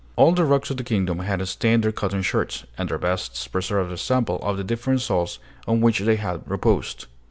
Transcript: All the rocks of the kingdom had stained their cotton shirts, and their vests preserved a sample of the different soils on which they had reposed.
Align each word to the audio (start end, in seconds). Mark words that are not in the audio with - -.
All 0.15 0.31
the 0.31 0.43
rocks 0.45 0.71
of 0.71 0.77
the 0.77 0.83
kingdom 0.83 1.19
had 1.19 1.47
stained 1.47 1.83
their 1.83 1.91
cotton 1.91 2.23
shirts, 2.23 2.65
and 2.75 2.89
their 2.89 2.97
vests 2.97 3.47
preserved 3.47 3.91
a 3.91 3.97
sample 3.99 4.37
of 4.41 4.57
the 4.57 4.63
different 4.63 5.01
soils 5.01 5.37
on 5.67 5.79
which 5.79 5.99
they 5.99 6.15
had 6.15 6.41
reposed. 6.49 7.05